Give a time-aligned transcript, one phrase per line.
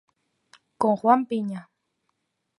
[0.81, 1.61] Con Juan Piña.